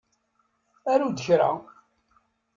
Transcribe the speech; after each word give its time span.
Aru-d 0.91 1.19
kra! 1.25 1.51